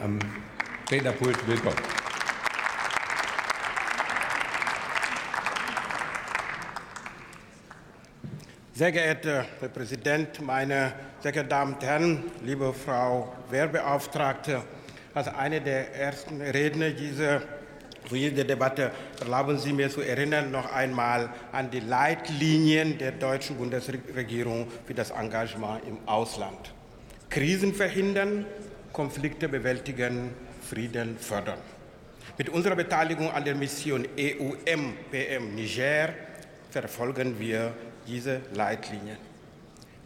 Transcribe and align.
am 0.00 0.18
Rednerpult 0.90 1.46
willkommen. 1.46 1.76
Sehr 8.72 8.90
geehrter 8.90 9.44
Herr 9.60 9.68
Präsident, 9.68 10.40
meine 10.40 10.94
sehr 11.20 11.32
geehrten 11.32 11.50
Damen 11.50 11.74
und 11.74 11.82
Herren, 11.82 12.24
liebe 12.42 12.72
Frau 12.72 13.36
Wehrbeauftragte, 13.50 14.62
als 15.12 15.28
eine 15.28 15.60
der 15.60 15.94
ersten 15.94 16.40
Redner 16.40 16.92
dieser, 16.92 17.42
dieser 18.10 18.44
Debatte 18.44 18.92
erlauben 19.20 19.58
Sie 19.58 19.74
mir 19.74 19.90
zu 19.90 20.00
erinnern 20.00 20.50
noch 20.50 20.72
einmal 20.72 21.28
an 21.52 21.70
die 21.70 21.80
Leitlinien 21.80 22.96
der 22.96 23.12
deutschen 23.12 23.58
Bundesregierung 23.58 24.68
für 24.86 24.94
das 24.94 25.10
Engagement 25.10 25.82
im 25.86 25.98
Ausland. 26.06 26.72
Krisen 27.28 27.74
verhindern, 27.74 28.46
Konflikte 28.92 29.48
bewältigen, 29.48 30.30
Frieden 30.68 31.16
fördern. 31.18 31.58
Mit 32.38 32.48
unserer 32.48 32.76
Beteiligung 32.76 33.30
an 33.30 33.44
der 33.44 33.54
Mission 33.54 34.06
EUM-PM 34.16 35.54
Niger 35.54 36.10
verfolgen 36.70 37.38
wir 37.38 37.74
diese 38.06 38.40
Leitlinien. 38.54 39.18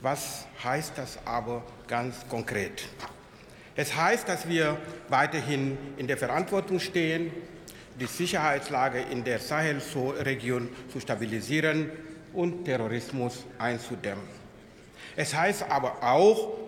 Was 0.00 0.46
heißt 0.62 0.92
das 0.96 1.18
aber 1.24 1.62
ganz 1.86 2.26
konkret? 2.28 2.84
Es 3.76 3.94
heißt, 3.94 4.28
dass 4.28 4.48
wir 4.48 4.76
weiterhin 5.08 5.76
in 5.96 6.06
der 6.06 6.16
Verantwortung 6.16 6.80
stehen, 6.80 7.32
die 7.98 8.06
Sicherheitslage 8.06 9.00
in 9.10 9.24
der 9.24 9.38
Sahelregion 9.38 10.68
zu 10.92 11.00
stabilisieren 11.00 11.90
und 12.32 12.64
Terrorismus 12.64 13.44
einzudämmen. 13.58 14.24
Es 15.16 15.34
heißt 15.34 15.64
aber 15.68 16.02
auch, 16.02 16.59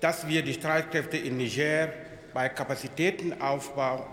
dass 0.00 0.26
wir 0.26 0.42
die 0.42 0.54
Streitkräfte 0.54 1.16
in 1.16 1.36
Niger 1.36 1.88
bei 2.32 2.48
Kapazitätenaufbau 2.48 4.06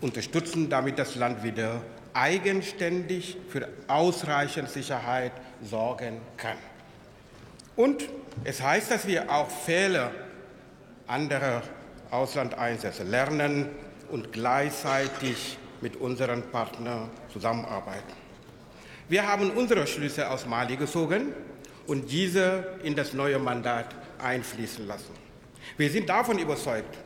unterstützen, 0.00 0.68
damit 0.68 0.98
das 0.98 1.16
Land 1.16 1.42
wieder 1.42 1.82
eigenständig 2.14 3.36
für 3.48 3.68
ausreichend 3.88 4.70
Sicherheit 4.70 5.32
sorgen 5.62 6.20
kann. 6.36 6.56
Und 7.76 8.08
es 8.44 8.62
heißt, 8.62 8.90
dass 8.90 9.06
wir 9.06 9.30
auch 9.30 9.50
Fehler 9.50 10.10
anderer 11.06 11.62
Auslandeinsätze 12.10 13.02
lernen 13.02 13.68
und 14.10 14.32
gleichzeitig 14.32 15.58
mit 15.80 15.96
unseren 15.96 16.42
Partnern 16.50 17.10
zusammenarbeiten. 17.32 18.12
Wir 19.08 19.26
haben 19.26 19.50
unsere 19.50 19.86
Schlüsse 19.86 20.28
aus 20.28 20.46
Mali 20.46 20.76
gezogen 20.76 21.32
und 21.86 22.10
diese 22.10 22.78
in 22.82 22.94
das 22.94 23.12
neue 23.12 23.38
Mandat 23.38 23.94
einfließen 24.18 24.86
lassen. 24.86 25.14
Wir 25.76 25.90
sind 25.90 26.08
davon 26.08 26.38
überzeugt, 26.38 26.96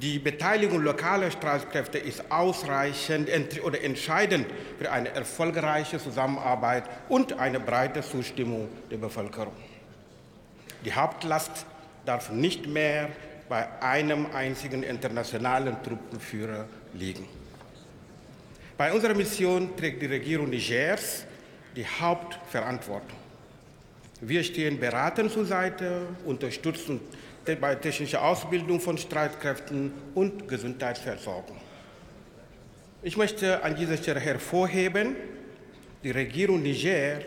die 0.00 0.18
Beteiligung 0.18 0.82
lokaler 0.82 1.30
Streitkräfte 1.30 1.98
ist 1.98 2.30
ausreichend 2.30 3.28
oder 3.64 3.82
entscheidend 3.82 4.46
für 4.78 4.90
eine 4.90 5.08
erfolgreiche 5.10 5.98
Zusammenarbeit 5.98 6.84
und 7.08 7.32
eine 7.32 7.58
breite 7.58 8.02
Zustimmung 8.02 8.68
der 8.90 8.98
Bevölkerung. 8.98 9.52
Die 10.84 10.92
Hauptlast 10.92 11.66
darf 12.06 12.30
nicht 12.30 12.66
mehr 12.66 13.08
bei 13.48 13.66
einem 13.82 14.26
einzigen 14.32 14.84
internationalen 14.84 15.82
Truppenführer 15.82 16.66
liegen. 16.94 17.26
Bei 18.78 18.92
unserer 18.92 19.14
Mission 19.14 19.76
trägt 19.76 20.00
die 20.00 20.06
Regierung 20.06 20.48
Nigers 20.50 21.24
die 21.76 21.84
Hauptverantwortung. 21.84 23.19
Wir 24.22 24.44
stehen 24.44 24.78
beratend 24.78 25.32
zur 25.32 25.46
Seite, 25.46 26.02
unterstützen 26.26 27.00
bei 27.58 27.74
technischer 27.74 28.22
Ausbildung 28.22 28.78
von 28.78 28.98
Streitkräften 28.98 29.92
und 30.14 30.46
Gesundheitsversorgung. 30.46 31.56
Ich 33.02 33.16
möchte 33.16 33.62
an 33.64 33.74
dieser 33.74 33.96
Stelle 33.96 34.20
hervorheben, 34.20 35.16
die 36.04 36.10
Regierung 36.10 36.62
Niger 36.62 37.20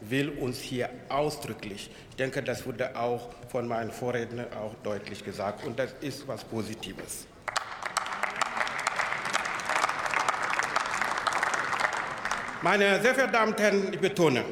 will 0.00 0.30
uns 0.30 0.58
hier 0.58 0.90
ausdrücklich, 1.08 1.88
ich 2.10 2.16
denke, 2.16 2.42
das 2.42 2.66
wurde 2.66 2.96
auch 2.96 3.28
von 3.48 3.68
meinen 3.68 3.92
Vorrednern 3.92 4.46
auch 4.52 4.74
deutlich 4.82 5.24
gesagt, 5.24 5.64
und 5.64 5.78
das 5.78 5.94
ist 6.00 6.26
was 6.26 6.42
Positives. 6.42 7.28
Meine 12.62 13.00
sehr 13.00 13.14
verehrten 13.14 13.32
Damen 13.32 13.52
und 13.52 13.60
Herren, 13.60 13.92
ich 13.92 14.00
betone, 14.00 14.44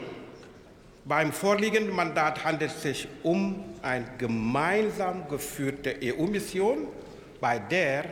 beim 1.04 1.32
vorliegenden 1.32 1.94
Mandat 1.94 2.44
handelt 2.44 2.70
es 2.70 2.82
sich 2.82 3.08
um 3.22 3.64
eine 3.82 4.04
gemeinsam 4.18 5.28
geführte 5.28 5.96
EU-Mission, 6.02 6.86
bei 7.40 7.58
der 7.58 8.04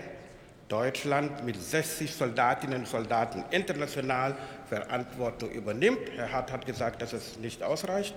Deutschland 0.69 1.44
mit 1.44 1.60
60 1.60 2.12
Soldatinnen 2.15 2.81
und 2.81 2.88
Soldaten 2.88 3.44
international 3.50 4.37
Verantwortung 4.69 5.50
übernimmt. 5.50 6.00
Herr 6.16 6.32
Hart 6.32 6.53
hat 6.53 6.66
gesagt, 6.66 7.00
dass 7.03 7.12
es 7.12 7.38
nicht 7.38 7.62
ausreicht. 7.62 8.15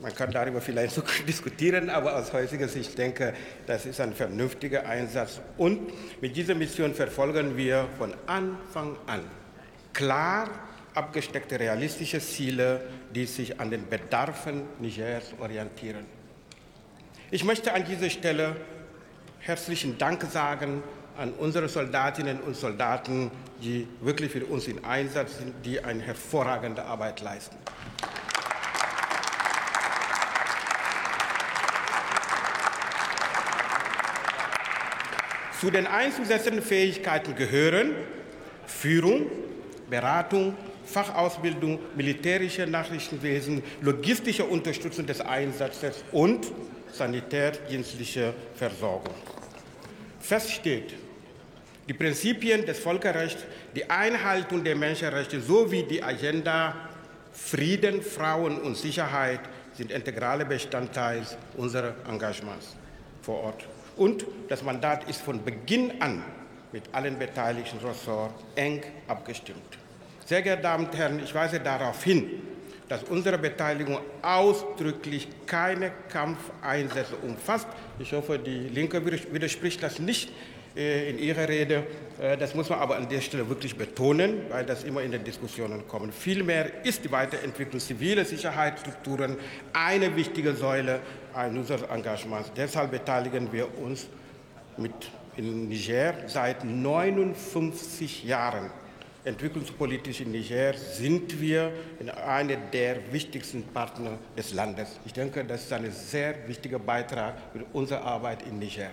Man 0.00 0.14
kann 0.14 0.30
darüber 0.30 0.60
vielleicht 0.60 0.94
so 0.94 1.02
diskutieren, 1.26 1.90
aber 1.90 2.16
aus 2.16 2.32
heutiger 2.32 2.68
Sicht 2.68 2.96
denke 2.96 3.34
das 3.66 3.86
ist 3.86 4.00
ein 4.00 4.14
vernünftiger 4.14 4.86
Einsatz. 4.86 5.40
Und 5.56 5.90
mit 6.20 6.36
dieser 6.36 6.54
Mission 6.54 6.94
verfolgen 6.94 7.56
wir 7.56 7.88
von 7.98 8.14
Anfang 8.26 8.96
an 9.06 9.20
klar 9.92 10.48
abgesteckte 10.98 11.60
realistische 11.60 12.18
Ziele, 12.18 12.80
die 13.14 13.24
sich 13.24 13.60
an 13.60 13.70
den 13.70 13.88
Bedarfen 13.88 14.64
Nigers 14.80 15.32
orientieren. 15.38 16.04
Ich 17.30 17.44
möchte 17.44 17.72
an 17.72 17.84
dieser 17.84 18.10
Stelle 18.10 18.56
herzlichen 19.38 19.96
Dank 19.96 20.24
sagen 20.24 20.82
an 21.16 21.32
unsere 21.32 21.68
Soldatinnen 21.68 22.40
und 22.40 22.56
Soldaten, 22.56 23.30
die 23.62 23.86
wirklich 24.00 24.32
für 24.32 24.44
uns 24.46 24.66
im 24.66 24.84
Einsatz 24.84 25.38
sind, 25.38 25.54
die 25.64 25.82
eine 25.82 26.02
hervorragende 26.02 26.84
Arbeit 26.84 27.20
leisten. 27.20 27.56
Zu 35.60 35.70
den 35.70 35.86
einzusetzenden 35.86 36.62
Fähigkeiten 36.62 37.34
gehören 37.34 37.94
Führung, 38.66 39.26
Beratung, 39.90 40.54
Fachausbildung, 40.88 41.78
militärische 41.94 42.66
Nachrichtenwesen, 42.66 43.62
logistische 43.82 44.44
Unterstützung 44.44 45.06
des 45.06 45.20
Einsatzes 45.20 46.02
und 46.12 46.46
sanitärdienstliche 46.92 48.32
Versorgung. 48.54 49.14
Fest 50.20 50.50
steht, 50.50 50.94
die 51.88 51.94
Prinzipien 51.94 52.66
des 52.66 52.78
Völkerrechts, 52.78 53.44
die 53.74 53.88
Einhaltung 53.88 54.64
der 54.64 54.76
Menschenrechte 54.76 55.40
sowie 55.40 55.84
die 55.84 56.02
Agenda 56.02 56.74
Frieden, 57.32 58.02
Frauen 58.02 58.60
und 58.60 58.76
Sicherheit 58.76 59.40
sind 59.74 59.92
integrale 59.92 60.44
Bestandteil 60.44 61.22
unserer 61.56 61.94
Engagements 62.08 62.76
vor 63.22 63.44
Ort. 63.44 63.64
Und 63.96 64.24
das 64.48 64.62
Mandat 64.62 65.08
ist 65.08 65.20
von 65.20 65.42
Beginn 65.44 66.00
an 66.00 66.24
mit 66.72 66.82
allen 66.92 67.18
beteiligten 67.18 67.78
Ressorts 67.78 68.34
eng 68.54 68.82
abgestimmt. 69.06 69.78
Sehr 70.28 70.42
geehrte 70.42 70.62
Damen 70.64 70.84
und 70.84 70.94
Herren, 70.94 71.20
ich 71.24 71.34
weise 71.34 71.58
darauf 71.58 72.04
hin, 72.04 72.28
dass 72.86 73.02
unsere 73.04 73.38
Beteiligung 73.38 73.98
ausdrücklich 74.20 75.26
keine 75.46 75.90
Kampfeinsätze 76.10 77.16
umfasst. 77.16 77.66
Ich 77.98 78.12
hoffe, 78.12 78.38
die 78.38 78.68
Linke 78.68 79.02
widerspricht 79.06 79.82
das 79.82 79.98
nicht 79.98 80.30
äh, 80.76 81.08
in 81.08 81.18
ihrer 81.18 81.48
Rede. 81.48 81.86
Äh, 82.20 82.36
das 82.36 82.54
muss 82.54 82.68
man 82.68 82.78
aber 82.78 82.96
an 82.96 83.08
der 83.08 83.22
Stelle 83.22 83.48
wirklich 83.48 83.74
betonen, 83.74 84.42
weil 84.50 84.66
das 84.66 84.84
immer 84.84 85.00
in 85.00 85.12
den 85.12 85.24
Diskussionen 85.24 85.88
kommt. 85.88 86.12
Vielmehr 86.12 86.84
ist 86.84 87.06
die 87.06 87.10
Weiterentwicklung 87.10 87.80
ziviler 87.80 88.26
Sicherheitsstrukturen 88.26 89.38
eine 89.72 90.14
wichtige 90.14 90.52
Säule 90.52 91.00
unseres 91.56 91.84
Engagements. 91.84 92.52
Deshalb 92.54 92.90
beteiligen 92.90 93.50
wir 93.50 93.66
uns 93.78 94.08
mit 94.76 94.92
in 95.36 95.70
Niger 95.70 96.12
seit 96.26 96.64
59 96.64 98.24
Jahren 98.24 98.70
entwicklungspolitisch 99.28 100.22
in 100.22 100.32
Niger 100.32 100.74
sind 100.74 101.40
wir 101.40 101.70
einer 102.26 102.56
der 102.56 103.12
wichtigsten 103.12 103.62
Partner 103.62 104.18
des 104.36 104.54
Landes. 104.54 104.98
Ich 105.04 105.12
denke, 105.12 105.44
das 105.44 105.64
ist 105.64 105.72
ein 105.72 105.90
sehr 105.92 106.48
wichtiger 106.48 106.78
Beitrag 106.78 107.34
für 107.52 107.64
unsere 107.72 108.00
Arbeit 108.02 108.42
in 108.42 108.58
Niger. 108.58 108.90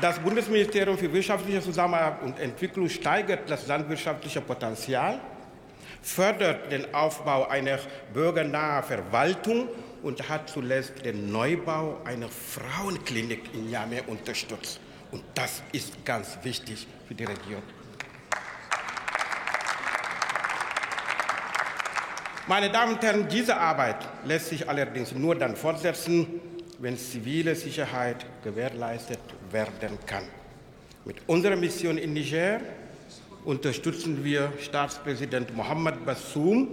Das 0.00 0.18
Bundesministerium 0.18 0.98
für 0.98 1.10
wirtschaftliche 1.12 1.60
Zusammenarbeit 1.60 2.22
und 2.22 2.38
Entwicklung 2.38 2.88
steigert 2.88 3.48
das 3.48 3.66
landwirtschaftliche 3.66 4.40
Potenzial, 4.42 5.20
fördert 6.02 6.70
den 6.70 6.94
Aufbau 6.94 7.48
einer 7.48 7.78
bürgernahen 8.12 8.84
Verwaltung 8.84 9.68
und 10.02 10.28
hat 10.28 10.48
zuletzt 10.48 11.04
den 11.04 11.32
Neubau 11.32 11.98
einer 12.04 12.28
Frauenklinik 12.28 13.54
in 13.54 13.70
Niamey 13.70 14.02
unterstützt. 14.06 14.80
Und 15.10 15.22
das 15.34 15.62
ist 15.72 16.04
ganz 16.04 16.38
wichtig 16.42 16.86
für 17.06 17.14
die 17.14 17.24
Region. 17.24 17.62
Meine 22.48 22.70
Damen 22.70 22.94
und 22.94 23.02
Herren, 23.02 23.28
diese 23.28 23.56
Arbeit 23.56 23.96
lässt 24.24 24.50
sich 24.50 24.68
allerdings 24.68 25.12
nur 25.12 25.34
dann 25.34 25.56
fortsetzen, 25.56 26.40
wenn 26.78 26.96
zivile 26.96 27.56
Sicherheit 27.56 28.24
gewährleistet 28.44 29.18
werden 29.50 29.98
kann. 30.06 30.22
Mit 31.04 31.16
unserer 31.26 31.56
Mission 31.56 31.98
in 31.98 32.12
Niger 32.12 32.60
unterstützen 33.44 34.24
wir 34.24 34.52
Staatspräsident 34.60 35.56
Mohammed 35.56 36.04
Bassoum 36.04 36.68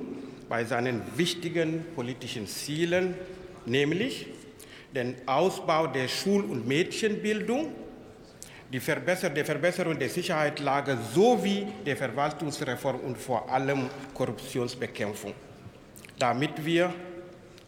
bei 0.50 0.66
seinen 0.66 1.02
wichtigen 1.16 1.86
politischen 1.96 2.48
Zielen, 2.48 3.16
nämlich 3.66 4.28
den 4.94 5.16
Ausbau 5.26 5.88
der 5.88 6.08
Schul- 6.08 6.44
und 6.44 6.68
Mädchenbildung, 6.68 7.74
die 8.72 8.80
Verbesserung 8.80 10.00
der 10.00 10.10
Sicherheitslage 10.10 10.98
sowie 11.14 11.68
der 11.86 11.96
Verwaltungsreform 11.96 13.00
und 13.02 13.18
vor 13.18 13.50
allem 13.52 13.90
Korruptionsbekämpfung, 14.14 15.34
damit 16.18 16.66
wir 16.66 16.94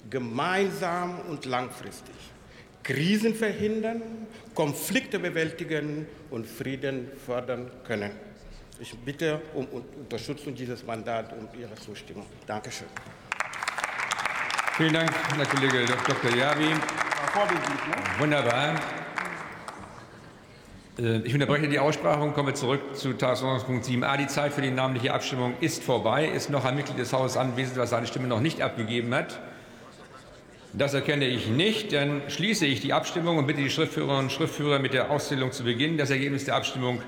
gemeinsam 0.09 1.19
und 1.29 1.45
langfristig 1.45 2.15
Krisen 2.85 3.33
verhindern, 3.33 4.01
Konflikte 4.53 5.17
bewältigen 5.17 6.07
und 6.29 6.45
Frieden 6.45 7.07
fördern 7.25 7.71
können. 7.83 8.11
Ich 8.79 8.93
bitte 8.97 9.41
um 9.53 9.65
Unterstützung 9.67 10.53
dieses 10.53 10.85
Mandats 10.85 11.31
und 11.33 11.49
Ihre 11.57 11.75
Zustimmung. 11.75 12.25
Dankeschön. 12.45 12.87
Vielen 14.75 14.93
Dank, 14.93 15.09
Herr 15.37 15.45
Kollege 15.45 15.85
Dr. 15.85 16.35
Javi. 16.35 16.75
Wunderbar. 18.19 18.75
Äh, 20.99 21.19
ich 21.19 21.33
unterbreche 21.33 21.69
die 21.69 21.79
Aussprache 21.79 22.21
und 22.21 22.33
komme 22.33 22.53
zurück 22.53 22.97
zu 22.97 23.13
Tagesordnungspunkt 23.13 23.85
7a. 23.85 24.17
Die 24.17 24.27
Zeit 24.27 24.53
für 24.53 24.61
die 24.61 24.71
namentliche 24.71 25.13
Abstimmung 25.13 25.53
ist 25.61 25.81
vorbei. 25.81 26.27
Ist 26.27 26.49
noch 26.49 26.65
ein 26.65 26.75
Mitglied 26.75 26.99
des 26.99 27.13
Hauses 27.13 27.37
anwesend, 27.37 27.77
was 27.77 27.91
seine 27.91 28.07
Stimme 28.07 28.27
noch 28.27 28.41
nicht 28.41 28.61
abgegeben 28.61 29.13
hat? 29.15 29.39
Das 30.73 30.93
erkenne 30.93 31.25
ich 31.25 31.47
nicht. 31.47 31.93
Dann 31.93 32.23
schließe 32.27 32.65
ich 32.65 32.81
die 32.81 32.91
Abstimmung 32.91 33.37
und 33.37 33.47
bitte 33.47 33.61
die 33.61 33.69
Schriftführerinnen 33.69 34.25
und 34.25 34.31
Schriftführer 34.33 34.79
mit 34.79 34.93
der 34.93 35.09
Auszählung 35.09 35.53
zu 35.53 35.63
beginnen. 35.63 35.97
Das 35.97 36.09
Ergebnis 36.09 36.43
der 36.43 36.55
Abstimmung 36.55 37.01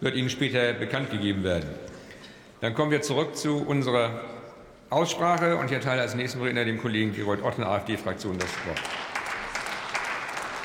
wird 0.00 0.14
Ihnen 0.14 0.30
später 0.30 0.72
bekannt 0.72 1.10
gegeben 1.10 1.44
werden. 1.44 1.68
Dann 2.60 2.74
kommen 2.74 2.90
wir 2.90 3.02
zurück 3.02 3.36
zu 3.36 3.64
unserer 3.66 4.20
Aussprache 4.90 5.56
und 5.56 5.66
ich 5.66 5.72
erteile 5.72 6.02
als 6.02 6.14
nächsten 6.14 6.40
Redner 6.40 6.64
dem 6.64 6.80
Kollegen 6.80 7.14
Gerold 7.14 7.42
Otten, 7.42 7.62
AfD-Fraktion, 7.62 8.38
das 8.38 8.48
Wort. 8.66 8.80